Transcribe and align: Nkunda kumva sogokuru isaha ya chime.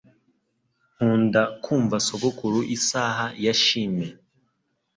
Nkunda 0.95 1.41
kumva 1.63 1.97
sogokuru 2.07 2.59
isaha 2.75 3.25
ya 3.43 3.53
chime. 3.63 4.07